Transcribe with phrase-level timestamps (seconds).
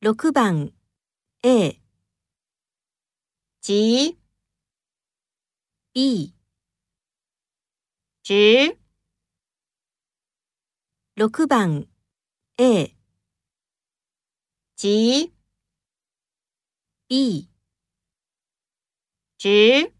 [0.00, 0.72] 6番。
[1.42, 1.76] A
[3.60, 4.16] 急、
[5.92, 6.32] B
[8.22, 8.78] 直、
[11.16, 11.88] 6番。
[12.58, 12.94] A
[14.76, 15.32] 急、
[17.08, 17.50] B
[19.36, 19.97] 直、